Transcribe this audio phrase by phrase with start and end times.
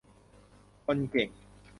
[0.85, 1.29] คนเก่ง